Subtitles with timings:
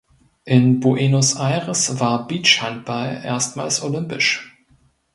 [0.45, 4.57] In Buenos Aires war Beachhandball erstmals olympisch.